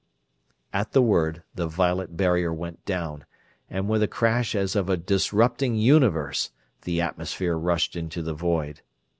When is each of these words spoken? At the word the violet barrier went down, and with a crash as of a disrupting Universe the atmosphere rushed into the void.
At 0.73 0.93
the 0.93 1.01
word 1.03 1.43
the 1.53 1.67
violet 1.67 2.17
barrier 2.17 2.51
went 2.51 2.83
down, 2.85 3.23
and 3.69 3.87
with 3.87 4.01
a 4.01 4.07
crash 4.07 4.55
as 4.55 4.75
of 4.75 4.89
a 4.89 4.97
disrupting 4.97 5.75
Universe 5.75 6.49
the 6.81 6.99
atmosphere 6.99 7.55
rushed 7.55 7.95
into 7.95 8.23
the 8.23 8.33
void. 8.33 8.81